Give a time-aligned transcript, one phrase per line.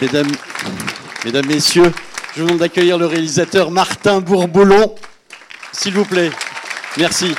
[0.00, 0.30] Mesdames,
[1.24, 1.90] Mesdames, Messieurs,
[2.34, 4.94] je vous demande d'accueillir le réalisateur Martin Bourboulon,
[5.72, 6.30] s'il vous plaît.
[6.98, 7.34] Merci.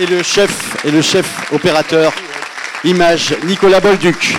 [0.00, 0.50] Et le chef,
[0.84, 2.10] et le chef opérateur
[2.84, 4.36] image, Nicolas Bolduc.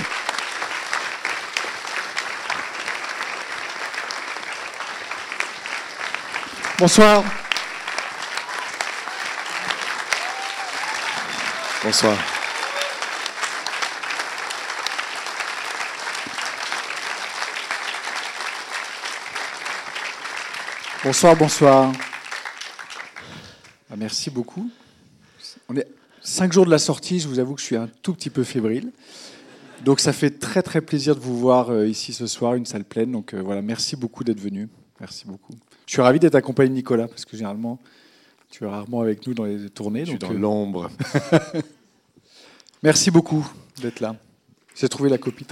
[6.80, 7.24] Bonsoir.
[11.84, 12.35] Bonsoir.
[21.06, 21.94] Bonsoir, bonsoir.
[23.92, 24.72] Ah, merci beaucoup.
[25.70, 25.86] On est
[26.20, 28.44] cinq jours de la sortie, je vous avoue que je suis un tout petit peu
[28.44, 28.92] fébrile.
[29.84, 32.86] Donc ça fait très très plaisir de vous voir euh, ici ce soir, une salle
[32.86, 33.12] pleine.
[33.12, 34.68] Donc euh, voilà, merci beaucoup d'être venu.
[35.00, 35.54] Merci beaucoup.
[35.86, 37.78] Je suis ravi d'être accompagné de Nicolas, parce que généralement,
[38.50, 40.06] tu es rarement avec nous dans les tournées.
[40.06, 40.90] Je suis donc, dans euh, l'ombre.
[42.82, 43.48] Merci beaucoup
[43.80, 44.16] d'être là.
[44.76, 45.46] J'ai trouvé la copie.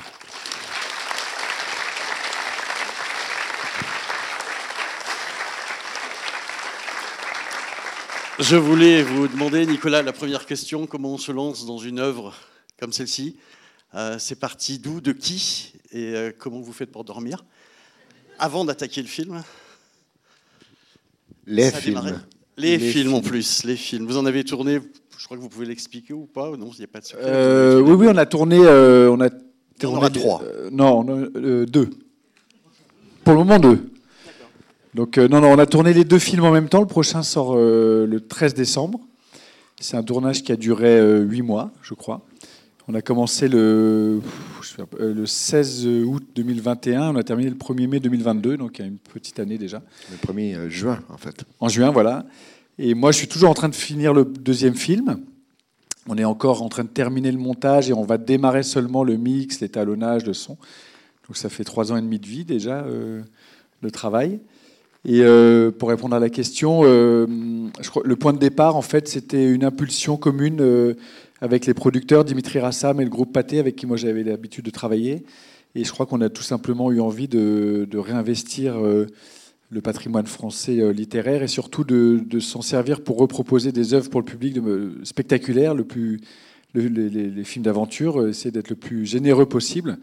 [8.44, 12.36] Je voulais vous demander, Nicolas, la première question, comment on se lance dans une œuvre
[12.78, 13.38] comme celle-ci
[13.96, 17.46] Euh, C'est parti d'où, de qui et euh, comment vous faites pour dormir
[18.40, 19.42] Avant d'attaquer le film
[21.48, 22.20] Les films.
[22.58, 24.08] Les, Les films en plus, les films.
[24.08, 24.80] Vous en avez tourné,
[25.18, 27.24] je crois que vous pouvez l'expliquer ou pas Non, il n'y a pas de secret.
[27.24, 28.60] Euh, oui, oui, on a tourné.
[28.60, 29.30] on a
[29.80, 30.42] tourné aura trois.
[30.70, 31.90] non, deux.
[33.24, 33.93] Pour le moment, deux.
[34.96, 36.82] Donc, euh, non, non, on a tourné les deux films en même temps.
[36.82, 39.00] Le prochain sort euh, le 13 décembre.
[39.80, 42.22] C'est un tournage qui a duré euh, huit mois, je crois.
[42.88, 44.22] On a commencé le,
[45.00, 47.10] le 16 août 2021.
[47.10, 49.82] On a terminé le 1er mai 2022, donc il y a une petite année déjà.
[50.12, 51.44] Le 1er euh, juin, en fait.
[51.60, 52.26] En juin, voilà.
[52.78, 55.20] Et moi, je suis toujours en train de finir le deuxième film.
[56.08, 59.18] On est encore en train de terminer le montage et on va démarrer seulement le
[59.18, 60.58] mix, l'étalonnage, le son.
[61.28, 62.86] Donc ça fait trois ans et demi de vie déjà,
[63.82, 64.42] le travail.
[65.06, 67.28] Et euh, pour répondre à la question, euh,
[68.06, 70.94] le point de départ, en fait, c'était une impulsion commune euh,
[71.42, 74.72] avec les producteurs Dimitri Rassam et le groupe Pathé, avec qui moi j'avais l'habitude de
[74.72, 75.26] travailler.
[75.76, 81.42] Et je crois qu'on a tout simplement eu envie de, réinvestir le patrimoine français littéraire
[81.42, 85.84] et surtout de, s'en servir pour reproposer des œuvres pour le public de, spectaculaires, le
[85.84, 86.22] plus,
[86.76, 89.98] le- les, films d'aventure, essayer d'être le plus généreux possible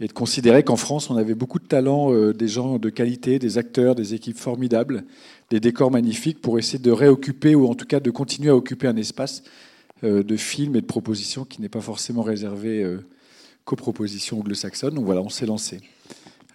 [0.00, 3.38] et de considérer qu'en France, on avait beaucoup de talents, euh, des gens de qualité,
[3.38, 5.04] des acteurs, des équipes formidables,
[5.50, 8.88] des décors magnifiques pour essayer de réoccuper ou en tout cas de continuer à occuper
[8.88, 9.42] un espace
[10.04, 12.98] euh, de films et de propositions qui n'est pas forcément réservé euh,
[13.64, 14.94] qu'aux propositions anglo-saxonnes.
[14.94, 15.80] Donc voilà, on s'est lancé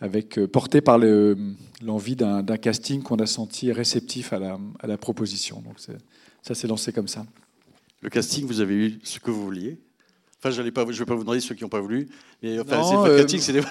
[0.02, 1.38] avec, euh, porté par le-
[1.84, 5.62] l'envie d'un casting qu'on a senti réceptif à la, à la proposition.
[5.62, 5.78] Donc
[6.44, 7.26] ça s'est lancé comme ça.
[8.02, 9.80] Le casting, vous avez eu ce que vous vouliez?
[10.44, 12.10] Enfin, je ne vais pas vous demander ceux qui n'ont pas voulu,
[12.42, 13.62] mais enfin, c'est euh, c'est des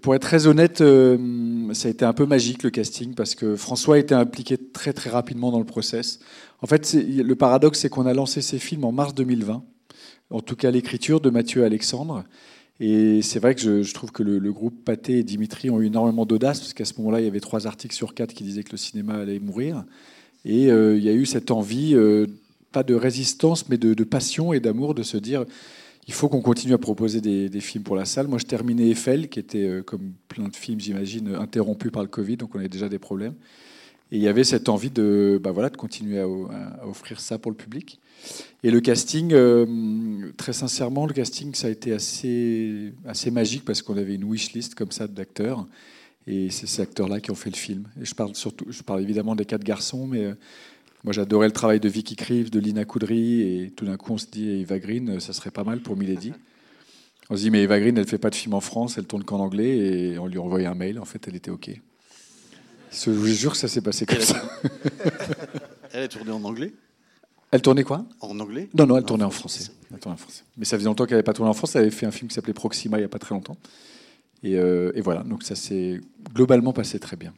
[0.00, 3.54] Pour être très honnête, euh, ça a été un peu magique le casting parce que
[3.54, 6.18] François a été impliqué très très rapidement dans le process.
[6.60, 9.62] En fait, le paradoxe, c'est qu'on a lancé ces films en mars 2020,
[10.30, 12.24] en tout cas l'écriture de Mathieu Alexandre.
[12.80, 15.80] Et c'est vrai que je, je trouve que le, le groupe Pathé et Dimitri ont
[15.80, 18.44] eu énormément d'audace parce qu'à ce moment-là, il y avait trois articles sur quatre qui
[18.44, 19.84] disaient que le cinéma allait mourir.
[20.44, 22.26] Et euh, il y a eu cette envie, euh,
[22.72, 25.44] pas de résistance, mais de, passion et d'amour, de se dire
[26.06, 28.28] il faut qu'on continue à proposer des, films pour la salle.
[28.28, 32.08] Moi, je terminais Eiffel, qui était, euh, comme plein de films, j'imagine, interrompu par le
[32.08, 33.34] Covid, donc on avait déjà des problèmes.
[34.10, 37.38] Et il y avait cette envie de, bah voilà, de continuer à, à offrir ça
[37.38, 38.00] pour le public.
[38.62, 43.82] Et le casting, euh, très sincèrement, le casting, ça a été assez, assez magique parce
[43.82, 45.66] qu'on avait une wish list comme ça d'acteurs.
[46.26, 47.84] Et c'est ces acteurs-là qui ont fait le film.
[48.00, 50.34] Et je parle surtout, je parle évidemment des quatre garçons, mais euh,
[51.04, 54.18] moi j'adorais le travail de Vicky Krief, de Lina Coudry, et tout d'un coup on
[54.18, 56.32] se dit Eva Green, euh, ça serait pas mal pour Milady.
[57.30, 59.22] On se dit mais Eva Green, elle fait pas de film en France, elle tourne
[59.24, 60.98] qu'en anglais, et on lui a envoyé un mail.
[60.98, 61.70] En fait, elle était ok.
[62.90, 64.42] Je vous jure que ça s'est passé comme a- ça.
[65.92, 66.72] Elle est tournée en anglais?
[67.50, 68.04] Elle tournait quoi?
[68.20, 68.68] En anglais?
[68.74, 69.70] Non, non, elle tournait en français.
[69.92, 70.42] Elle tournait en français.
[70.56, 71.76] Mais ça faisait longtemps qu'elle n'avait pas tourné en France.
[71.76, 73.56] Elle avait fait un film qui s'appelait Proxima il n'y a pas très longtemps.
[74.42, 76.00] Et, euh, et voilà, donc ça s'est
[76.34, 77.32] globalement passé très bien.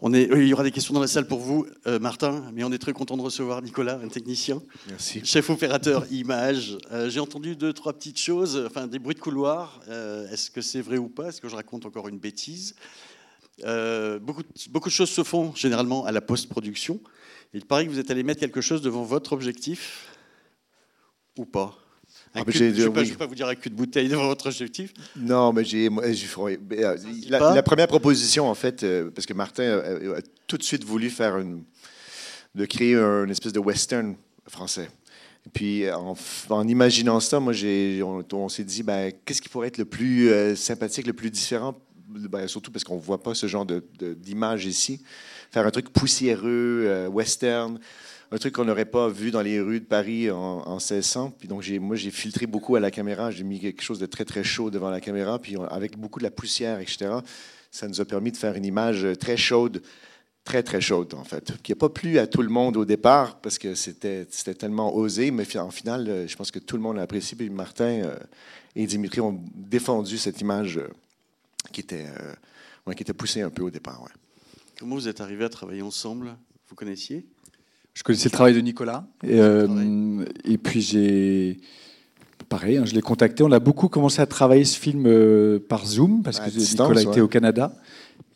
[0.00, 2.48] On est, oui, il y aura des questions dans la salle pour vous, euh, Martin,
[2.54, 5.24] mais on est très content de recevoir Nicolas, un technicien, Merci.
[5.24, 6.78] chef opérateur image.
[6.92, 9.80] Euh, J'ai entendu deux, trois petites choses, enfin des bruits de couloir.
[9.88, 11.28] Euh, Est-ce que c'est vrai ou pas?
[11.30, 12.76] Est-ce que je raconte encore une bêtise?
[14.20, 17.00] Beaucoup, de- beaucoup de choses se font généralement à la post-production.
[17.52, 20.06] Il paraît que vous êtes allé mettre quelque chose devant votre objectif
[21.36, 21.76] ou pas?
[22.40, 23.26] Ah, cul- je ne vais, pas- oui.
[23.28, 24.92] vous dire un cul de bouteille devant votre objectif.
[25.16, 25.88] Non, mais j'ai.
[25.88, 26.96] euh,
[27.28, 31.10] la, première proposition, en fait, euh, parce que Martin euh, a, tout de suite voulu
[31.10, 31.62] faire une.
[32.54, 34.88] de créer un- une espèce de western français.
[35.52, 36.14] Puis en,
[36.50, 37.52] en imaginant ça, moi,
[38.02, 41.30] on, on s'est dit, ben, qu'est-ce qui pourrait être le plus euh, sympathique, le plus
[41.30, 45.02] différent, ben, surtout parce qu'on ne voit pas ce genre de, de, d'image ici.
[45.50, 47.78] Faire un truc poussiéreux, euh, western,
[48.30, 51.34] un truc qu'on n'aurait pas vu dans les rues de Paris en, en 1600.
[51.38, 53.30] Puis donc, moi, j'ai filtré beaucoup à la caméra.
[53.30, 55.38] J'ai mis quelque chose de très, très chaud devant la caméra.
[55.38, 57.10] Puis avec beaucoup de la poussière, etc.,
[57.70, 59.82] ça nous a permis de faire une image très chaude,
[60.44, 63.40] très, très chaude, en fait, qui n'a pas plu à tout le monde au départ
[63.40, 65.30] parce que c'était, tellement osé.
[65.30, 67.36] Mais en final, je pense que tout le monde l'a apprécié.
[67.36, 68.16] Puis Martin euh,
[68.74, 70.88] et Dimitri ont défendu cette image euh,
[71.72, 74.06] qui, était, euh, qui était poussée un peu au départ.
[74.78, 76.36] Comment vous êtes arrivés à travailler ensemble?
[76.68, 77.26] Vous connaissiez?
[77.98, 79.04] Je connaissais le travail de Nicolas.
[79.24, 81.56] Et, euh, et puis j'ai.
[82.48, 83.42] Pareil, hein, je l'ai contacté.
[83.42, 87.02] On a beaucoup commencé à travailler ce film euh, par Zoom, parce que Nicolas ouais.
[87.02, 87.74] était au Canada.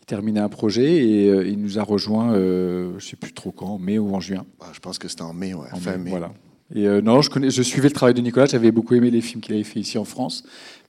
[0.00, 3.53] Il terminait un projet et euh, il nous a rejoint, je ne sais plus trop
[3.53, 4.44] quand, en mai ou en juin.
[4.61, 6.11] Ah, je pense que c'était en mai, ouais, En fin mai, mai.
[6.11, 6.32] Voilà.
[6.75, 8.47] Et non, je, connais, je suivais le travail de Nicolas.
[8.47, 10.43] J'avais beaucoup aimé les films qu'il avait fait ici en France,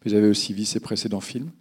[0.03, 1.51] mais j'avais aussi vu ses précédents films.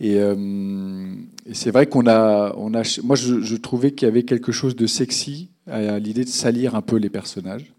[0.00, 4.22] Et, et c'est vrai qu'on a, on a, moi, je, je trouvais qu'il y avait
[4.22, 7.72] quelque chose de sexy à l'idée de salir un peu les personnages.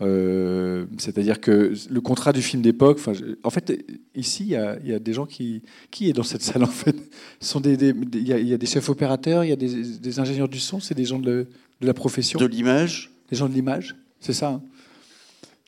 [0.00, 3.00] Euh, C'est-à-dire que le contrat du film d'époque,
[3.44, 3.86] en fait,
[4.16, 6.64] ici, il y, a, il y a des gens qui, qui est dans cette salle
[6.64, 6.96] en fait?
[7.40, 9.52] Sont des, des- des- il, y a, il y a des chefs opérateurs, il y
[9.52, 11.46] a des, des ingénieurs du son, c'est des gens de,
[11.80, 12.38] de la profession.
[12.40, 14.48] De l'image Les gens de l'image, c'est ça.
[14.48, 14.62] hein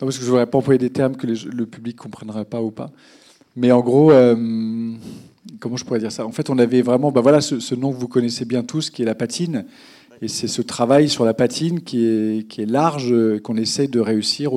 [0.01, 2.03] non, parce que je ne voudrais pas employer des termes que les- le public ne
[2.03, 2.91] comprendrait pas ou pas.
[3.55, 4.93] Mais en gros, euh,
[5.61, 6.27] comment je pourrais dire ça?
[6.27, 8.91] En fait, on avait vraiment bah voilà, ce, ce nom que vous connaissez bien tous,
[8.91, 9.65] qui est la patine.
[10.23, 14.01] Et c'est ce travail sur la patine qui est, qui est large, qu'on essaie de
[14.01, 14.51] réussir.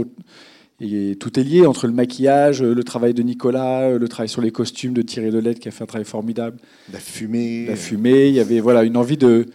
[0.82, 4.52] Et tout est lié entre le maquillage, le travail de Nicolas, le travail sur les
[4.52, 6.58] costumes de Thierry Lelette, qui a fait un travail formidable
[6.94, 7.66] La fumée.
[7.66, 8.30] la fumée.
[8.30, 9.48] Il y avait voilà une envie de,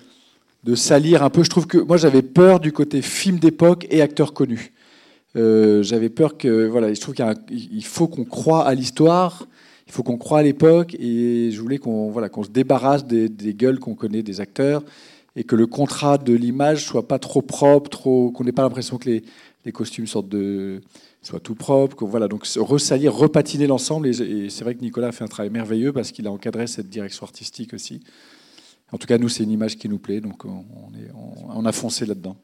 [0.64, 1.42] de salir un peu.
[1.42, 4.72] Je trouve que moi j'avais peur du côté film d'époque et acteur connu.
[5.36, 9.48] Euh, j'avais peur que voilà, je trouve qu'il faut qu'on croit à l'histoire,
[9.86, 13.28] il faut qu'on croit à l'époque et je voulais qu'on voilà qu'on se débarrasse des,
[13.28, 14.84] des gueules qu'on connaît des acteurs
[15.36, 19.10] et que le contrat de l'image soit pas trop propre, qu'on n'ait pas l'impression que
[19.10, 20.80] les, costumes sortent de
[21.22, 25.08] soient tout propres, que voilà donc se ressalir, repatiner l'ensemble et, c'est vrai que Nicolas
[25.08, 28.02] a fait un travail merveilleux parce qu'il a encadré cette direction artistique aussi.
[28.92, 32.36] En tout cas, nous, c'est une image qui nous plaît, donc on, a foncé là-dedans.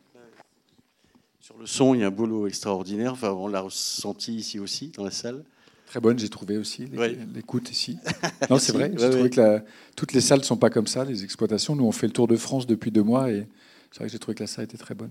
[1.38, 3.14] Sur le son, il y a un boulot extraordinaire.
[3.22, 5.44] On l'a ressenti ici aussi, dans la salle.
[5.90, 7.19] Très bonne, j'ai trouvé aussi Oui.
[7.34, 7.98] l'écoute ici.
[8.48, 9.64] Non, c'est vrai, j'ai trouvé que la-
[9.96, 11.75] toutes les salles ne sont pas comme ça, les exploitations.
[11.75, 13.48] Nous, on fait le tour de France depuis deux mois et
[13.90, 15.10] c'est vrai que j'ai trouvé que la salle était très bonne.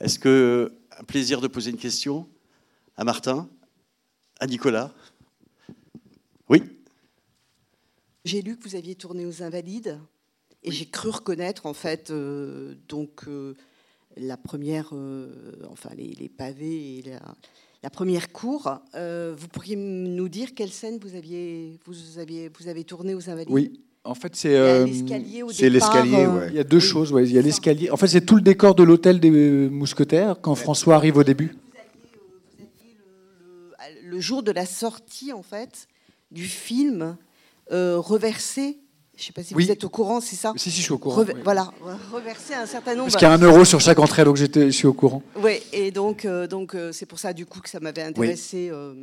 [0.00, 2.28] Est-ce que un plaisir de poser une question
[2.96, 3.48] à Martin,
[4.38, 4.94] à Nicolas?
[6.48, 6.62] Oui
[8.24, 9.98] J'ai lu que vous aviez tourné aux Invalides
[10.62, 13.56] et j'ai cru reconnaître en fait euh, donc euh,
[14.16, 17.20] la première, euh, enfin les, les pavés et la,
[17.82, 18.78] la première cour.
[18.94, 23.30] Euh, vous pourriez nous dire quelle scène vous aviez vous aviez vous avez tourné aux
[23.30, 26.46] Invalides Oui, en fait, c'est euh, l'escalier euh, ouais.
[26.50, 26.82] il y a deux Oui.
[26.82, 27.12] choses.
[27.12, 27.24] ouais.
[27.24, 27.90] Il y a l'escalier.
[27.90, 31.54] En fait, c'est tout le décor de l'hôtel des mousquetaires quand François arrive au début.
[32.58, 35.86] Vous aviez le, le- le jour de la sortie en fait
[36.30, 37.16] du film
[37.72, 38.78] euh, reversé.
[39.18, 39.64] Je ne sais pas si Oui.
[39.64, 41.24] vous êtes au courant, c'est ça Si, si, je suis au courant.
[41.26, 41.34] Oui.
[41.42, 41.72] Voilà,
[42.12, 43.06] reverser un certain nombre.
[43.06, 45.22] Parce qu'il y a un euro sur chaque entrée, donc j'étais, je suis au courant.
[45.42, 48.68] Oui, et donc euh, donc euh, c'est pour ça du coup que ça m'avait intéressé
[48.70, 48.94] euh,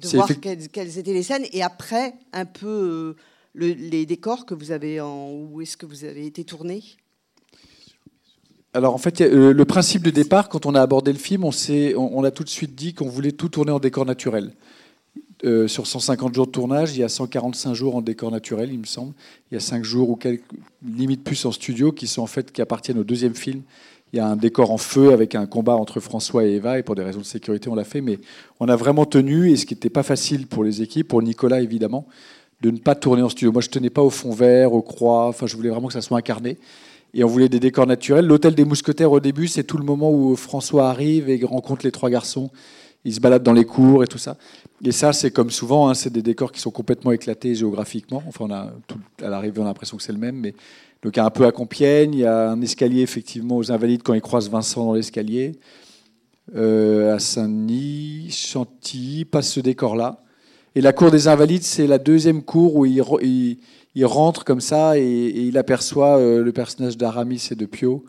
[0.00, 3.16] de voir quelles, quelles étaient les scènes et après un peu
[3.54, 6.82] le- les décors que vous avez en où est-ce que vous avez été tourné?
[8.74, 11.50] Alors en fait, le principe de départ, quand on a abordé le film, on,
[11.96, 14.52] on a tout de suite dit qu'on voulait tout tourner en décor naturel.
[15.44, 18.78] Euh, sur 150 jours de tournage, il y a 145 jours en décor naturel, il
[18.78, 19.12] me semble.
[19.50, 20.42] Il y a 5 jours ou quelques
[20.82, 23.60] limites plus en studio qui sont en fait qui appartiennent au deuxième film.
[24.12, 26.82] Il y a un décor en feu avec un combat entre François et Eva, et
[26.82, 28.00] pour des raisons de sécurité, on l'a fait.
[28.00, 28.18] Mais
[28.60, 31.60] on a vraiment tenu, et ce qui n'était pas facile pour les équipes, pour Nicolas
[31.60, 32.06] évidemment,
[32.62, 33.52] de ne pas tourner en studio.
[33.52, 35.26] Moi, je tenais pas au fond vert, aux croix.
[35.26, 36.56] Enfin, je voulais vraiment que ça soit incarné.
[37.12, 38.26] Et on voulait des décors naturels.
[38.26, 41.92] L'hôtel des mousquetaires, au début, c'est tout le moment où François arrive et rencontre les
[41.92, 42.50] trois garçons.
[43.06, 44.36] Ils se baladent dans les cours et tout ça.
[44.84, 48.22] Et ça, c'est comme souvent, hein, c'est des décors qui sont complètement éclatés géographiquement.
[48.26, 50.36] Enfin, on a tout, à l'arrivée, on a l'impression que c'est le même.
[50.36, 50.52] Mais
[51.02, 53.70] donc, il y a un peu à Compiègne, il y a un escalier effectivement aux
[53.70, 55.52] Invalides quand ils croisent Vincent dans l'escalier.
[56.56, 60.22] Euh, à Saint-Denis, Chantilly, passe ce décor-là.
[60.74, 63.02] Et la cour des Invalides, c'est la deuxième cour où il,
[63.94, 68.04] il- rentre comme ça et, il aperçoit euh, le personnage d'Aramis et de Pio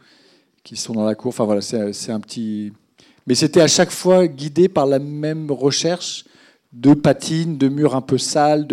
[0.63, 1.29] qui sont dans la cour.
[1.29, 2.73] Enfin voilà, c'est un petit.
[3.27, 6.23] Mais c'était à chaque fois guidé par la même recherche
[6.71, 8.67] de patines, de murs un peu sales.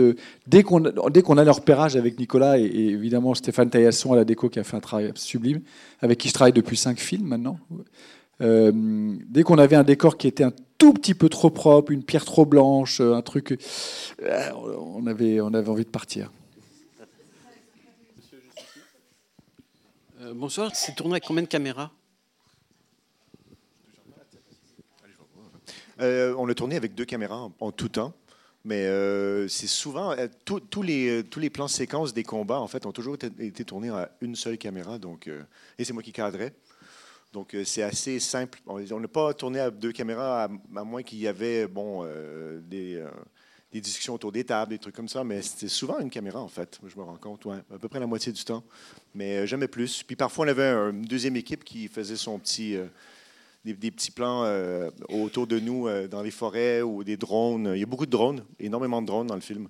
[0.47, 4.61] Dès qu'on a le repérage avec Nicolas et, évidemment Stéphane Taillasson à la déco qui
[4.61, 5.61] a fait un travail sublime,
[6.01, 7.59] avec qui je travaille depuis cinq films maintenant.
[8.41, 12.25] dès qu'on avait un décor qui était un tout petit peu trop propre, une pierre
[12.25, 13.59] trop blanche, un truc,
[14.23, 16.31] on, avait, on avait envie de partir.
[20.35, 21.91] bonsoir, c'est tourné avec combien de caméras?
[25.99, 28.15] On a tourné avec deux caméras en tout temps.
[28.65, 33.15] Mais euh, c'est souvent, euh, tous les, plans séquences des combats, en fait, ont toujours
[33.15, 34.99] été, tournés à une seule caméra.
[35.27, 35.43] Euh,
[35.79, 36.55] et c'est moi qui cadrais.
[37.35, 38.61] Donc, c'est assez simple.
[38.67, 42.07] On n'a pas tourné à deux caméras, à, moins qu'il y avait bon,
[42.63, 43.05] des,
[43.73, 45.25] des, discussions autour des tables, des trucs comme ça.
[45.25, 46.79] Mais c'était souvent une caméra, en fait.
[46.87, 48.63] Je me rends compte, ouais, à peu près la moitié du temps.
[49.17, 50.05] Mais jamais plus.
[50.05, 52.79] Puis parfois, on avait une deuxième équipe qui faisait son petit
[53.64, 57.73] des, petits plans euh, autour de nous euh, dans les forêts ou des drones.
[57.75, 59.68] Il y a beaucoup de drones, énormément de drones dans le film.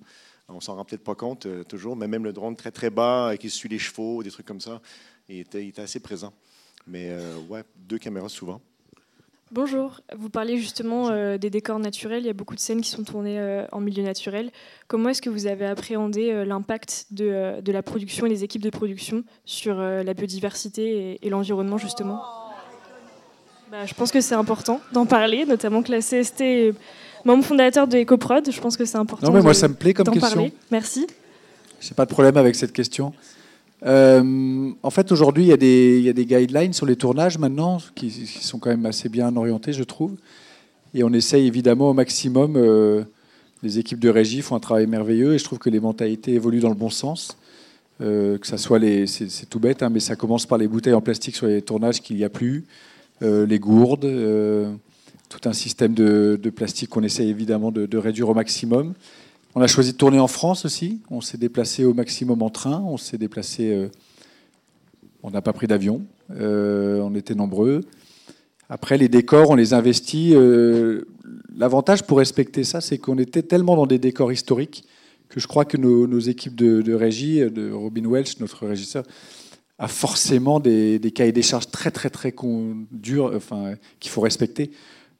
[0.49, 3.35] On s'en rend peut-être pas compte euh, toujours, mais même le drone très très bas
[3.37, 4.81] qui suit les chevaux, des trucs comme ça,
[5.29, 6.33] il était, assez présent.
[6.87, 7.11] Mais
[7.49, 8.61] ouais, deux caméras souvent.
[9.51, 13.03] Bonjour, vous parlez justement des décors naturels, il y a beaucoup de scènes qui sont
[13.03, 14.51] tournées en milieu naturel.
[14.87, 18.69] Comment est-ce que vous avez appréhendé l'impact de, de, la production et des équipes de
[18.69, 22.44] production sur la biodiversité et l'environnement justement?
[23.75, 26.73] Bah, je pense que c'est important d'en parler, notamment que la CST est
[27.25, 28.49] membre fondateur de EcoProd.
[28.49, 29.27] Je pense que c'est important.
[29.27, 30.29] Non, mais moi, ça me plaît comme question.
[30.29, 30.53] Parler.
[30.71, 31.07] Merci.
[31.81, 33.11] Je n'ai pas de problème avec cette question.
[33.85, 38.09] Euh, en fait, aujourd'hui, il y, y, a des guidelines sur les tournages maintenant qui,
[38.11, 40.15] sont quand même assez bien orientés, je trouve.
[40.93, 42.55] Et on essaye évidemment au maximum.
[42.55, 43.03] Euh,
[43.61, 46.61] les équipes de régie font un travail merveilleux et je trouve que les mentalités évoluent
[46.61, 47.37] dans le bon sens.
[47.99, 50.93] Euh, que ça soit les, c'est tout bête, hein, mais ça commence par les bouteilles
[50.93, 52.63] en plastique sur les tournages qu'il n'y a plus.
[53.21, 54.73] Euh, les gourdes, euh,
[55.29, 58.93] tout un système de, plastique qu'on essaie évidemment de, réduire au maximum.
[59.55, 60.99] On a choisi de tourner en France aussi.
[61.09, 62.83] On s'est déplacé au maximum en train.
[62.85, 63.71] On s'est déplacé.
[63.71, 63.87] Euh,
[65.23, 66.01] on n'a pas pris d'avion.
[66.29, 67.81] on était nombreux.
[68.69, 70.35] Après, les décors, on les investit.
[71.57, 74.83] L'avantage pour respecter ça, c'est qu'on était tellement dans des décors historiques
[75.29, 79.03] que je crois que nos, équipes de, de, régie, de Robin Welch, notre régisseur,
[79.77, 82.33] a forcément des, cahiers des charges très très très
[82.91, 84.71] durs, enfin qu'il faut respecter.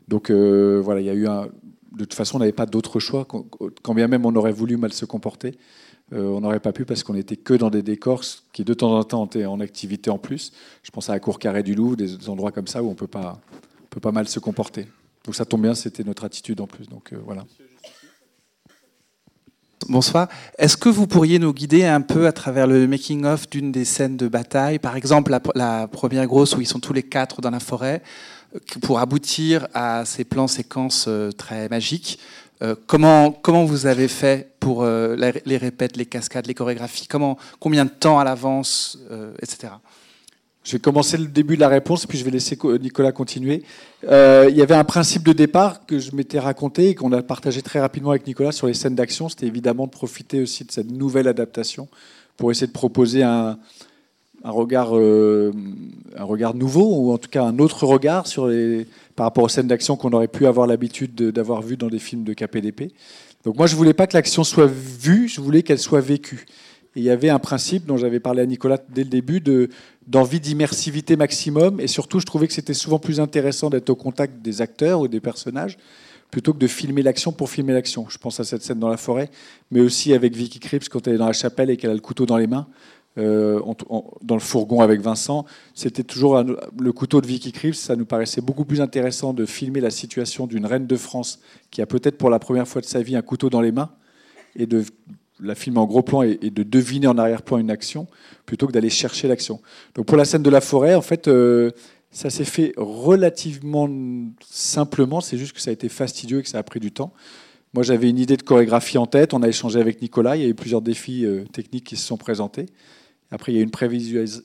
[0.07, 1.47] Donc euh, voilà, il y a eu un.
[1.91, 3.25] De toute façon, on n'avait pas d'autre choix.
[3.25, 5.57] Quand bien même on aurait voulu mal se comporter,
[6.13, 8.97] euh, on n'aurait pas pu parce qu'on n'était que dans des décors qui de temps
[8.97, 10.51] en temps étaient en activité en plus.
[10.83, 13.07] Je pense à la cour carrée du Louvre, des endroits comme ça où on peut
[13.07, 13.39] pas,
[13.89, 14.87] peut pas mal se comporter.
[15.23, 16.87] Donc ça tombe bien, c'était notre attitude en plus.
[16.87, 17.45] Donc euh, voilà.
[19.87, 20.29] Bonsoir.
[20.57, 24.17] Est-ce que vous pourriez nous guider un peu à travers le making-of d'une des scènes
[24.17, 24.79] de bataille?
[24.79, 28.01] Par exemple, la, première grosse où ils sont tous les quatre dans la forêt,
[28.55, 32.17] euh, pour aboutir à ces plans séquences euh, très magiques.
[32.63, 37.05] Euh, comment, comment vous avez fait pour les répètes, les cascades, les chorégraphies?
[37.07, 38.97] Comment, Combien de temps à l'avance,
[39.43, 39.73] etc.
[40.65, 43.61] Je vais commencer le début de la réponse, puis je vais laisser Nicolas continuer.
[44.09, 47.21] Euh, il y avait un principe de départ que je m'étais raconté et qu'on a
[47.21, 49.29] partagé très rapidement avec Nicolas sur les scènes d'action.
[49.29, 51.87] C'était évidemment de profiter aussi de cette nouvelle adaptation
[52.35, 53.59] pour essayer de proposer un,
[54.43, 55.53] regard, euh,
[56.17, 59.49] un regard nouveau, ou en tout cas un autre regard sur les, par rapport aux
[59.49, 62.91] scènes d'action qu'on aurait pu avoir l'habitude d'avoir vues dans des films de KPDP.
[63.43, 66.47] Donc moi, je voulais pas que l'action soit vue, je voulais qu'elle soit vécue.
[66.95, 69.69] Il y avait un principe dont j'avais parlé à Nicolas dès le début de,
[70.07, 71.79] d'envie d'immersivité maximum.
[71.79, 75.07] Et surtout, je trouvais que c'était souvent plus intéressant d'être au contact des acteurs ou
[75.07, 75.77] des personnages
[76.31, 78.07] plutôt que de filmer l'action pour filmer l'action.
[78.09, 79.29] Je pense à cette scène dans la forêt,
[79.71, 82.01] mais aussi avec Vicky Cripps quand elle est dans la chapelle et qu'elle a le
[82.01, 82.67] couteau dans les mains.
[83.17, 83.61] Euh,
[84.21, 87.77] dans le fourgon avec Vincent, c'était toujours le couteau de Vicky Cripps.
[87.77, 91.39] Ça nous paraissait beaucoup plus intéressant de filmer la situation d'une reine de France
[91.71, 93.91] qui a peut-être pour la première fois de sa vie un couteau dans les mains
[94.57, 94.83] et de
[95.39, 98.07] la filmer en gros plan et, de deviner en arrière-plan une action
[98.45, 99.61] plutôt que d'aller chercher l'action.
[99.95, 101.71] Donc pour la scène de la forêt, en fait, euh,
[102.11, 103.89] ça s'est fait relativement
[104.49, 105.21] simplement.
[105.21, 107.13] C'est juste que ça a été fastidieux et que ça a pris du temps.
[107.73, 109.33] Moi, j'avais une idée de chorégraphie en tête.
[109.33, 110.37] On a échangé avec Nicolas.
[110.37, 112.67] Il y a eu plusieurs défis euh, techniques qui se sont présentés.
[113.31, 114.43] Après, il y a eu une prévisualisation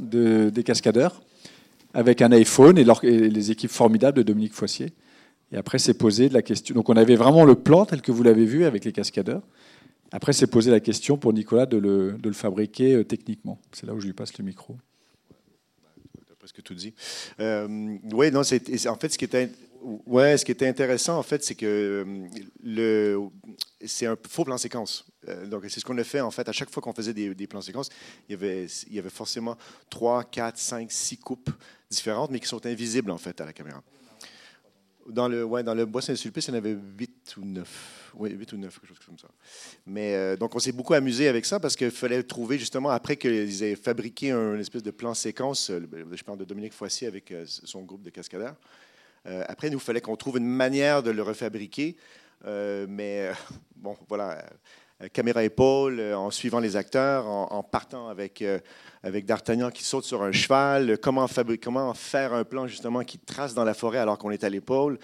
[0.00, 1.22] de, des cascadeurs
[1.94, 4.92] avec un iPhone et, et les équipes formidables de Dominique Foissier.
[5.52, 6.74] Et après, c'est posé la question.
[6.74, 9.42] Donc, on avait vraiment le plan tel que vous l'avez vu avec les cascadeurs.
[10.10, 13.58] Après, c'est posé la question pour Nicolas de le, de le fabriquer euh, techniquement.
[13.72, 14.76] C'est là où je lui passe le micro.
[16.30, 16.94] As presque tout dit.
[17.38, 19.50] Euh, oui, non, c'est, en fait, ce qui était,
[20.06, 21.66] ouais, ce qui était intéressant, en fait, c'est que
[22.06, 22.26] euh,
[22.62, 23.20] le,
[23.84, 25.06] c'est un faux plan séquence.
[25.46, 27.46] donc, c'est ce qu'on a fait, en fait, à chaque fois qu'on faisait des, des,
[27.46, 27.90] plans séquences,
[28.28, 29.56] il y, avait, il y avait forcément
[29.90, 31.50] 3, 4, 5, 6 coupes
[31.90, 33.82] différentes, mais qui sont invisibles, en fait, à la caméra.
[35.08, 38.12] Dans le, ouais, dans le bois Saint-Sulpice, il y en avait 8 ou 9.
[38.14, 39.28] Oui, 8 ou 9, quelque chose comme ça.
[39.86, 43.16] Mais euh, donc, on s'est beaucoup amusé avec ça parce qu'il fallait trouver, justement, après
[43.16, 45.80] qu'ils aient fabriqué un espèce de plan séquence, euh,
[46.12, 48.54] je parle de Dominique Foissy avec euh, son groupe de cascadeurs.
[49.24, 51.96] après, il nous fallait qu'on trouve une manière de le refabriquer.
[52.44, 53.30] mais
[53.76, 54.44] bon, voilà,
[55.08, 58.44] caméra épaule, en suivant les acteurs, en, partant avec,
[59.02, 61.26] avec D'Artagnan qui saute sur un cheval, comment,
[61.62, 64.98] comment faire un plan justement qui trace dans la forêt alors qu'on est à l'épaule.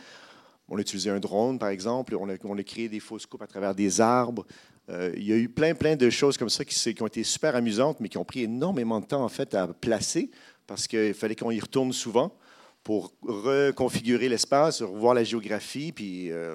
[0.68, 2.14] On a utilisé un drone, par exemple.
[2.16, 4.46] On a, créé des fausses coupes à travers des arbres.
[4.90, 7.56] Euh, il y a eu plein, plein de choses comme ça qui, ont été super
[7.56, 10.30] amusantes, mais qui ont pris énormément de temps, en fait, à placer
[10.66, 12.36] parce qu'il fallait qu'on y retourne souvent
[12.84, 16.54] pour reconfigurer l'espace, revoir la géographie, puis euh,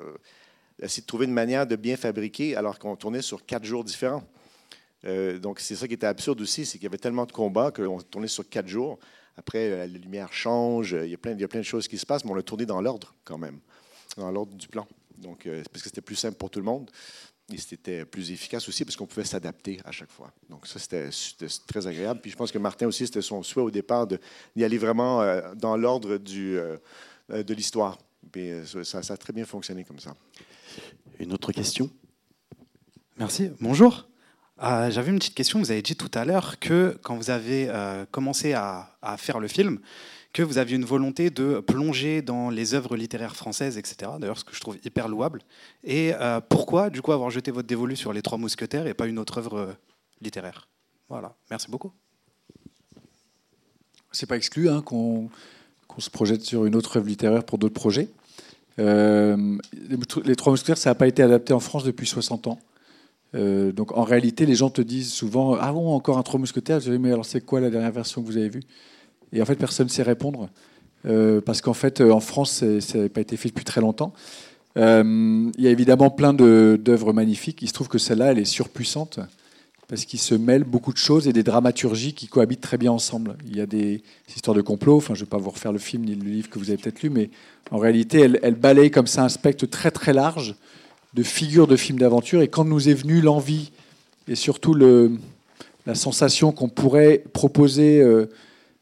[0.85, 4.23] essayer de trouver une manière de bien fabriquer alors qu'on tournait sur quatre jours différents.
[5.05, 7.71] Euh, donc, c'est ça qui était absurde aussi, c'est qu'il y avait tellement de combats
[7.71, 8.99] qu'on tournait sur quatre jours.
[9.35, 11.97] Après, la lumière change, il y, a plein, il y a plein de choses qui
[11.97, 13.59] se passent, mais on l'a tourné dans l'ordre quand même
[14.17, 14.87] dans l'ordre du plan.
[15.17, 16.89] Donc, euh, parce que c'était plus simple pour tout le monde.
[17.51, 20.31] Et c'était plus efficace aussi parce qu'on pouvait s'adapter à chaque fois.
[20.49, 21.09] Donc ça, c'était
[21.67, 22.21] très agréable.
[22.21, 25.53] Puis je pense que Martin aussi, c'était son souhait au départ d'y aller vraiment euh,
[25.53, 26.77] dans l'ordre euh,
[27.29, 27.97] de l'histoire.
[28.31, 30.15] Puis ça, ça, a très bien fonctionné comme ça.
[31.19, 31.89] Une autre question?
[33.17, 33.51] Merci.
[33.61, 34.07] Bonjour.
[34.59, 35.59] J'avais une petite question.
[35.59, 37.69] Vous avez dit tout à l'heure que quand vous avez
[38.11, 39.79] commencé à, à, faire le film,
[40.33, 44.11] que vous aviez une volonté de plonger dans les œuvres littéraires françaises, etc.
[44.19, 45.43] D'ailleurs, ce que je trouve hyper louable.
[45.83, 49.05] Et euh, pourquoi, du coup, avoir jeté votre dévolu sur les Trois Mousquetaires et pas
[49.05, 49.73] une autre œuvre euh,
[50.21, 50.67] littéraire?
[51.07, 51.91] Voilà, merci beaucoup.
[54.11, 55.29] C'est pas exclu hein, qu'on
[55.99, 58.09] se projette sur une autre œuvre littéraire pour d'autres projets?
[58.79, 59.57] Euh,
[60.25, 62.59] les Trois Mousquetaires, ça n'a pas été adapté en France depuis 60 ans.
[63.33, 66.79] donc en réalité, les gens te disent souvent Ah bon, encore un Trois Mousquetaires?
[66.79, 68.63] Je dis Mais alors, c'est quoi la dernière version que vous avez vue?
[69.31, 70.49] Et en fait, personne ne sait répondre.
[71.05, 74.13] Euh, parce qu'en fait, euh, en France, ça n'a pas été fait depuis très longtemps.
[74.77, 77.61] Euh, il y a évidemment plein d'œuvres magnifiques.
[77.61, 79.19] Il se trouve que celle-là, elle est surpuissante
[79.93, 83.37] parce qu'il se mêle beaucoup de choses et des dramaturgies qui cohabitent très bien ensemble.
[83.45, 84.01] Il y a des
[84.35, 84.97] histoires de complot.
[84.97, 86.81] Enfin, je ne vais pas vous refaire le film ni le livre que vous avez
[86.81, 87.29] peut-être lu, mais
[87.69, 90.55] en réalité, elle, elle, balaye comme ça un spectre très très large
[91.13, 92.41] de figures de films d'aventure.
[92.41, 93.71] Et quand nous est venue l'envie
[94.27, 98.03] et surtout la sensation qu'on pourrait proposer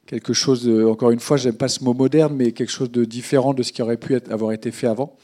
[0.06, 3.54] quelque chose, encore une fois, j'aime pas ce mot moderne, mais quelque chose de différent
[3.54, 5.18] de ce qui aurait pu avoir été fait avant.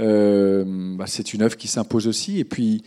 [0.00, 0.64] Euh,
[0.96, 2.40] bah, c'est une œuvre qui s'impose aussi.
[2.40, 2.82] Et puis,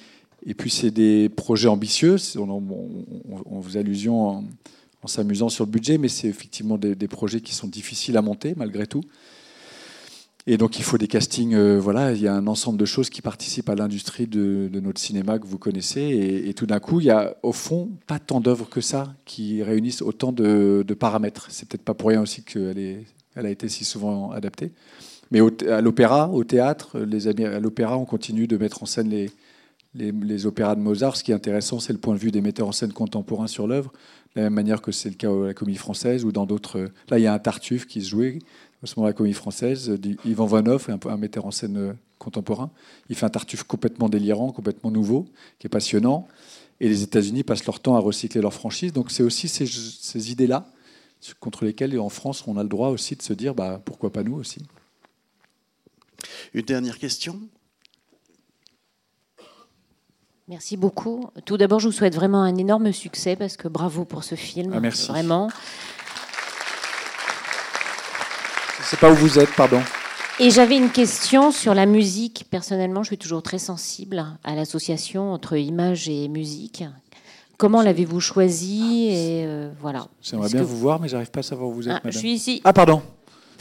[0.45, 2.15] et puis c'est des projets ambitieux.
[2.37, 4.43] On, on, vous allusion
[5.03, 8.53] en, s'amusant sur le budget, mais c'est effectivement des, projets qui sont difficiles à monter
[8.57, 9.03] malgré tout.
[10.47, 13.11] Et donc il faut des castings, euh, voilà, il y a un ensemble de choses
[13.11, 16.43] qui participent à l'industrie de, notre cinéma que vous connaissez.
[16.47, 19.61] Et, tout d'un coup, il y a au fond pas tant d'œuvres que ça qui
[19.61, 21.45] réunissent autant de, paramètres.
[21.51, 24.71] C'est peut-être pas pour rien aussi qu'elle elle a été si souvent adaptée.
[25.29, 29.29] Mais à l'opéra, au théâtre, l'opéra, on continue de mettre en scène les,
[29.93, 31.17] les, opéras de Mozart.
[31.17, 33.67] Ce qui est intéressant, c'est le point de vue des metteurs en scène contemporains sur
[33.67, 33.91] l'œuvre,
[34.35, 36.91] de la même manière que c'est le cas à la Comédie Française ou dans d'autres.
[37.09, 38.39] Là, il y a un Tartuffe qui se jouait
[38.83, 42.71] au ce moment la comédie française, Yvan Vanov, un, un metteur en scène euh, contemporain.
[43.09, 45.27] Il fait un tartuffe complètement délirant, complètement nouveau,
[45.59, 46.27] qui est passionnant.
[46.79, 48.91] Et les États-Unis passent leur temps à recycler leur franchise.
[48.91, 50.65] Donc c'est aussi ces, idées-là
[51.39, 54.23] contre lesquelles, en France, on a le droit aussi de se dire bah, pourquoi pas
[54.23, 54.63] nous aussi.
[56.53, 57.39] Une dernière question?
[60.47, 61.29] Merci beaucoup.
[61.45, 64.71] Tout d'abord, je vous souhaite vraiment un énorme succès parce que bravo pour ce film.
[64.75, 65.09] Ah, merci.
[65.09, 65.49] Vraiment.
[68.91, 69.81] sais pas où vous êtes, pardon.
[70.37, 72.45] Et j'avais une question sur la musique.
[72.49, 76.83] Personnellement, je suis toujours très sensible à l'association entre image et musique.
[77.57, 80.07] Comment l'avez-vous choisi et euh, voilà.
[80.21, 82.33] J'aimerais bien vous voir, mais j'arrive pas à savoir où vous êtes, ah, Je suis
[82.33, 82.61] ici.
[82.65, 83.01] Ah, pardon.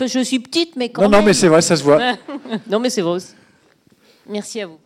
[0.01, 1.21] Je suis petite, mais quand non, même.
[1.21, 2.01] Non, mais c'est vrai, ça se voit.
[2.69, 3.19] non, mais c'est vrai.
[4.29, 4.79] Merci à vous.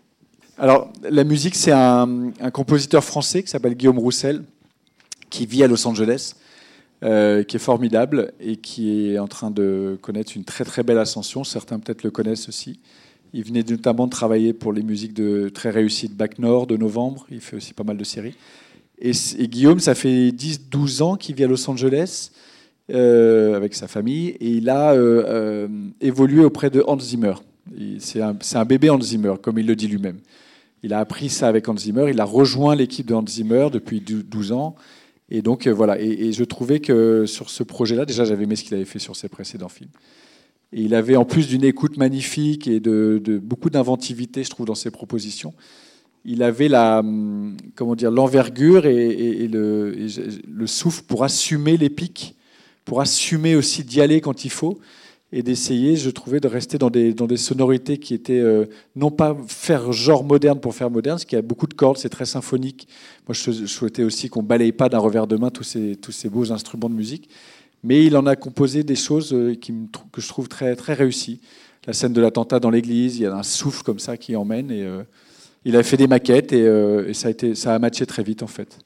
[0.56, 4.44] Alors, la musique, c'est un, compositeur français qui s'appelle Guillaume Roussel,
[5.30, 6.34] qui vit à Los Angeles
[7.02, 10.98] euh, qui est formidable et qui est en train de connaître une très très belle
[10.98, 11.42] ascension.
[11.42, 12.78] Certains peut-être le connaissent aussi.
[13.32, 16.76] Il venait notamment de travailler pour les musiques de très réussies de Bac Nord, de
[16.76, 17.26] Novembre.
[17.32, 18.36] Il fait aussi pas mal de séries.
[19.00, 19.12] Et,
[19.48, 22.30] Guillaume, ça fait 10-12 ans qu'il vit à Los Angeles
[22.92, 25.66] euh, avec sa famille et il a euh,
[26.00, 27.34] évolué auprès de Hans Zimmer.
[27.98, 30.20] C'est un, un, bébé Hans Zimmer, comme il le dit lui-même.
[30.84, 32.10] Il a appris ça avec Hans Zimmer.
[32.10, 34.76] Il a rejoint l'équipe de Hans Zimmer depuis 12 ans.
[35.30, 38.64] Et donc euh, voilà, et, je trouvais que sur ce projet-là, déjà j'avais aimé ce
[38.64, 39.88] qu'il avait fait sur ses précédents films.
[40.74, 44.74] Et il avait en plus d'une écoute magnifique et de, beaucoup d'inventivité, je trouve, dans
[44.74, 45.54] ses propositions.
[46.26, 49.94] Il avait la, hum, comment dire, l'envergure et, le,
[50.46, 52.36] le, souffle pour assumer les pics,
[52.84, 54.78] pour assumer aussi d'y aller quand il faut.
[55.36, 59.10] Et d'essayer, je trouvais, de rester dans des, dans des sonorités qui étaient euh, non
[59.10, 62.08] pas faire genre moderne pour faire moderne, parce qu'il y a beaucoup de cordes, c'est
[62.08, 62.86] très symphonique.
[63.26, 66.28] Moi, je, souhaitais aussi qu'on balaye pas d'un revers de main tous ces, tous ces
[66.28, 67.28] beaux instruments de musique,
[67.82, 71.40] mais il en a composé des choses euh, que je trouve très, très réussies.
[71.88, 74.70] La scène de l'attentat dans l'église, il y a un souffle comme ça qui emmène,
[74.70, 75.02] et euh,
[75.64, 78.78] il a fait des maquettes, et, ça, a matché très vite, en fait.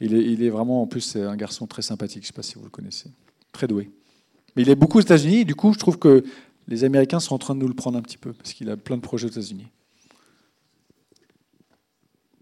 [0.00, 2.42] Il est, il est vraiment, en plus, un garçon très sympathique, je ne sais pas
[2.42, 3.10] si vous le connaissez,
[3.52, 3.90] très doué.
[4.56, 6.24] Mais il est beaucoup aux États-Unis, du coup, je trouve que
[6.68, 8.76] les Américains sont en train de nous le prendre un petit peu, parce qu'il a
[8.76, 9.66] plein de projets aux États-Unis.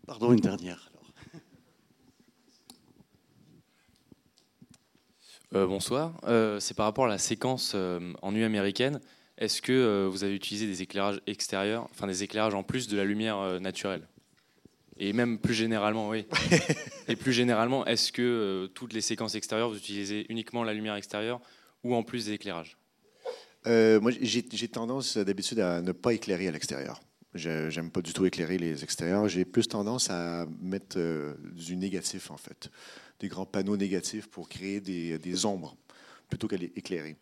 [0.07, 0.91] Pardon, une dernière.
[5.55, 6.13] Euh, bonsoir.
[6.25, 9.01] Euh, c'est par rapport à la séquence euh, en nuit américaine.
[9.39, 13.05] Est-ce que vous avez utilisé des éclairages extérieurs, enfin des éclairages en plus de la
[13.05, 14.09] lumière naturelle?
[14.99, 16.27] Et même plus généralement, oui.
[17.09, 21.41] Et plus généralement, est-ce que toutes les séquences extérieures, vous utilisez uniquement la lumière extérieure
[21.85, 22.77] ou en plus des éclairages
[23.67, 27.01] euh, Moi, j'ai tendance d'habitude à ne pas éclairer à l'extérieur.
[27.35, 29.29] J'aime pas du tout éclairer les extérieurs.
[29.29, 32.71] J'ai plus tendance à mettre euh, du négatif, en fait.
[33.21, 35.77] Des grands panneaux négatifs pour créer des, ombres
[36.29, 37.17] plutôt qu'à les éclairer.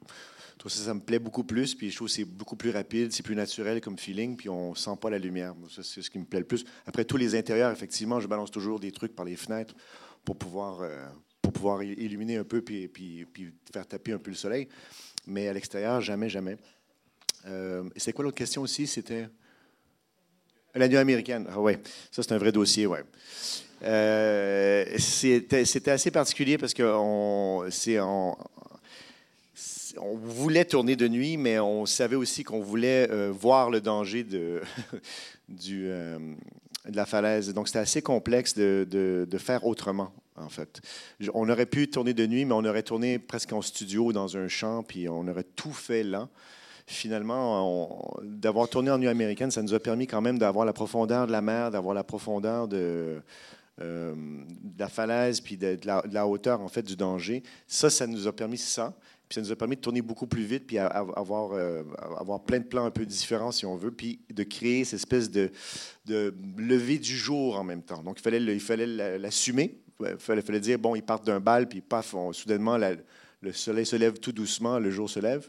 [0.62, 1.74] ça, ça me plaît beaucoup plus.
[1.74, 4.74] Puis je trouve que c'est beaucoup plus rapide, c'est plus naturel comme feeling, puis on
[4.74, 5.54] sent pas la lumière.
[5.68, 6.64] Ça, c'est ce qui me plaît le plus.
[6.86, 9.74] Après, tous les intérieurs, effectivement, je balance toujours des trucs par les fenêtres
[10.24, 11.06] pour pouvoir euh,
[11.46, 12.90] pour pouvoir illuminer un peu puis,
[13.72, 14.66] faire taper un peu le soleil.
[15.28, 16.56] Mais à l'extérieur, jamais, jamais.
[17.46, 18.88] Euh, c'est quoi l'autre question aussi?
[18.88, 19.28] C'était
[20.74, 21.46] la nuit américaine.
[21.48, 21.78] Ah ouais,
[22.10, 23.04] ça c'est un vrai dossier, ouais.
[23.84, 28.36] Euh, c'était assez particulier parce qu'on on,
[29.98, 34.26] on voulait tourner de nuit, mais on savait aussi qu'on voulait euh, voir le danger
[34.32, 36.18] euh,
[36.88, 37.52] de la falaise.
[37.54, 40.80] Donc c'était assez complexe de, faire autrement en fait.
[41.34, 44.48] On aurait pu tourner de nuit, mais on aurait tourné presque en studio dans un
[44.48, 46.28] champ, puis on aurait tout fait là.
[46.88, 51.26] Finalement, d'avoir tourné en nuit américaine, ça nous a permis quand même d'avoir la profondeur
[51.26, 53.20] de la mer, d'avoir la profondeur de,
[53.82, 54.14] euh,
[54.78, 57.42] la falaise, puis de, la, hauteur, en fait, du danger.
[57.66, 58.94] Ça, ça nous a permis ça.
[59.28, 61.82] Puis ça nous a permis de tourner beaucoup plus vite, puis avoir, euh,
[62.16, 65.28] avoir plein de plans un peu différents, si on veut, puis de créer cette espèce
[65.28, 65.50] de,
[66.04, 68.04] de lever du jour en même temps.
[68.04, 68.86] Donc, il fallait
[69.18, 72.78] l'assumer, il fallait, dire, bon, ils partent d'un bal, puis paf, soudainement,
[73.46, 75.48] le soleil se lève tout doucement, le jour se lève.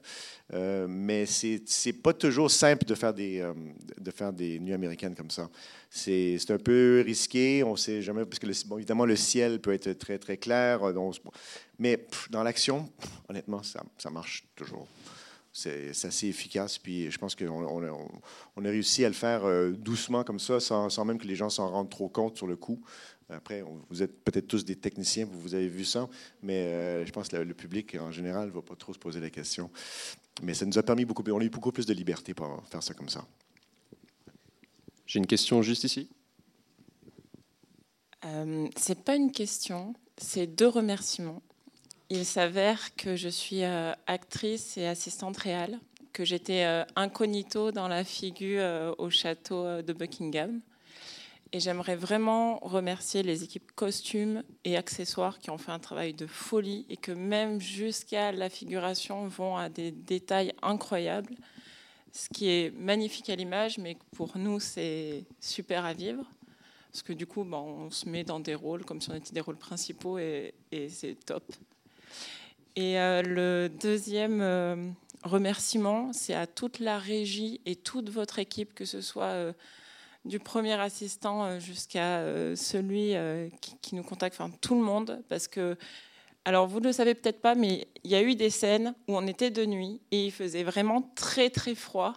[0.53, 3.53] Euh, mais c'est n'est pas toujours simple de faire des, euh,
[3.99, 5.49] de faire des nuits américaines comme ça.
[5.89, 9.93] C'est un peu risqué, on sait jamais, parce que bon, évidemment, le ciel peut être
[9.93, 10.83] très, très clair.
[10.83, 11.11] Euh,
[11.79, 12.89] mais dans l'action,
[13.29, 14.87] honnêtement, ça, ça marche toujours
[15.53, 16.77] c'est assez efficace.
[16.77, 18.09] Puis je pense qu'on on,
[18.55, 21.49] on, a réussi à le faire doucement comme ça, sans, sans même que les gens
[21.49, 22.79] s'en rendent trop compte sur le coup.
[23.29, 26.07] Après, vous êtes peut-être tous des techniciens, vous, vous avez vu ça,
[26.41, 29.19] mais euh, je pense que le public en général ne va pas trop se poser
[29.19, 29.69] la question.
[30.43, 32.83] Mais ça nous a permis beaucoup, on a eu beaucoup plus de liberté pour faire
[32.83, 33.25] ça comme ça.
[35.05, 36.09] J'ai une question juste ici.
[38.25, 41.41] Euh, c'est pas une question, c'est deux remerciements.
[42.09, 45.79] Il s'avère que je suis euh, actrice et assistante réelle,
[46.13, 50.61] que j'étais euh, incognito dans la figure au château de Buckingham.
[51.53, 56.27] Et j'aimerais vraiment remercier les équipes costumes et accessoires qui ont fait un travail de
[56.27, 61.35] folie et que même jusqu'à la figuration vont à des détails incroyables.
[62.11, 66.25] Ce qui est magnifique à l'image, mais pour nous, c'est super à vivre.
[66.91, 69.33] Parce que du coup, ben, on se met dans des rôles comme si on était
[69.33, 70.53] des rôles principaux et,
[70.89, 71.43] c'est top.
[72.75, 74.89] Et euh, le deuxième euh,
[75.23, 79.25] remerciement, c'est à toute la régie et toute votre équipe, que ce soit...
[79.25, 79.53] Euh,
[80.27, 83.49] du premier assistant euh, jusqu'à euh, celui euh,
[83.81, 85.77] qui, nous contacte, enfin tout le monde, parce que,
[86.45, 89.17] alors vous ne le savez peut-être pas, mais il y a eu des scènes où
[89.17, 92.13] on était de nuit et il faisait vraiment très très froid.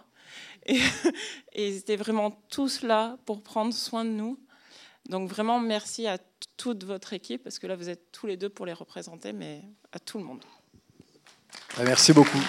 [0.65, 0.77] Et,
[1.53, 4.37] et ils étaient vraiment tous là pour prendre soin de nous.
[5.09, 6.17] Donc vraiment merci à
[6.57, 9.61] toute votre équipe, parce que là vous êtes tous les deux pour les représenter, mais
[9.91, 10.43] à tout le monde.
[11.83, 12.39] Merci beaucoup.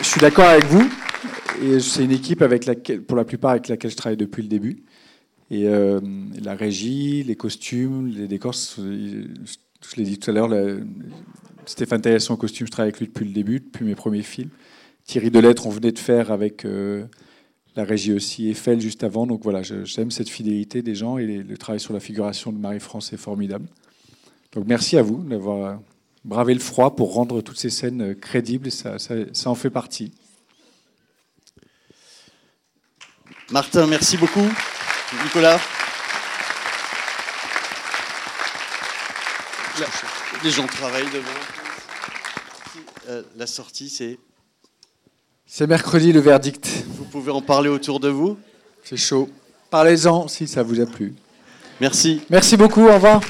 [0.00, 0.88] Je suis d'accord avec vous.
[1.78, 2.66] C'est une équipe avec
[3.06, 4.82] pour la plupart avec laquelle je travaille depuis le début.
[5.50, 6.00] Et euh,
[6.42, 10.48] la régie, les costumes, les décors, je, l'ai dit tout à l'heure,
[11.66, 14.48] Stéphane Taillasson en costume, je travaille avec lui depuis le début, depuis mes premiers films.
[15.04, 17.04] Thierry Delettre, on venait de faire avec euh,
[17.76, 19.26] la régie aussi, Eiffel juste avant.
[19.26, 23.12] Donc voilà, j'aime cette fidélité des gens et le travail sur la figuration de Marie-France
[23.12, 23.66] est formidable.
[24.52, 25.80] Donc merci à vous d'avoir
[26.24, 30.12] braver le froid pour rendre toutes ces scènes crédibles, ça, ça, ça en fait partie.
[33.50, 34.48] Martin, merci beaucoup.
[35.24, 35.58] Nicolas
[40.44, 41.26] Les gens travaillent demain.
[43.08, 44.18] Euh, la sortie, c'est.
[45.46, 46.84] C'est mercredi le verdict.
[46.96, 48.38] Vous pouvez en parler autour de vous.
[48.84, 49.28] C'est chaud.
[49.68, 51.14] Parlez-en si ça vous a plu.
[51.80, 52.22] Merci.
[52.30, 52.86] Merci beaucoup.
[52.86, 53.20] Au revoir.